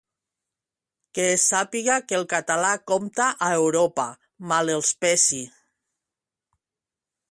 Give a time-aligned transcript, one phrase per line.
[1.17, 4.09] Que es sàpiga que el català compta a Europa,
[4.55, 5.47] mal els pesi.